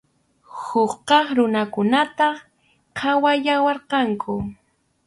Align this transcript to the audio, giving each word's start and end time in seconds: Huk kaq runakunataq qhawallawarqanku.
Huk 0.61 0.91
kaq 1.07 1.25
runakunataq 1.37 2.35
qhawallawarqanku. 2.97 4.33